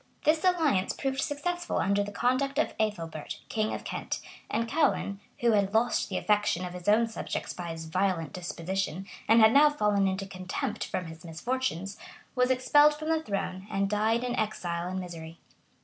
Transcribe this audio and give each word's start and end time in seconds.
This 0.23 0.43
alliance 0.43 0.93
proved 0.93 1.21
successful 1.21 1.77
under 1.77 2.03
the 2.03 2.11
conduct 2.11 2.57
of 2.57 2.73
Ethelbert, 2.79 3.39
king 3.49 3.71
of 3.71 3.83
Kent; 3.83 4.19
and 4.49 4.67
Ceaulin, 4.67 5.19
who 5.41 5.51
had 5.51 5.75
lost 5.75 6.09
the 6.09 6.17
affections 6.17 6.65
of 6.65 6.73
his 6.73 6.87
own 6.87 7.05
subjects 7.07 7.53
by 7.53 7.67
his 7.69 7.85
violent 7.85 8.33
disposition, 8.33 9.05
and 9.27 9.41
had 9.41 9.53
now 9.53 9.69
fallen 9.69 10.07
into 10.07 10.25
contempt 10.25 10.85
from 10.85 11.05
his 11.05 11.23
misfortunes, 11.23 11.99
was 12.33 12.49
expelled 12.49 12.99
the 12.99 13.21
throne,[]and 13.21 13.91
died 13.91 14.23
in 14.23 14.35
exile 14.37 14.87
and 14.89 14.99
misery. 14.99 15.37